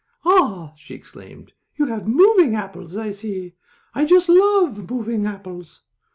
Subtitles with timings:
[0.25, 3.53] "Ah!" she exclaimed, "you have moving apples, I see.
[3.93, 5.83] I just love moving apples."